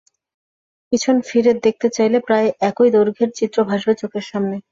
পেছনে 0.91 1.21
ফিরে 1.29 1.51
দেখতে 1.65 1.87
চাইলে 1.95 2.17
প্রায় 2.27 2.47
একই 2.69 2.89
দৈর্ঘ্যের 2.95 3.31
চিত্র 3.37 3.57
ভাসবে 3.69 3.93
চোখের 4.01 4.25
সামনে। 4.31 4.55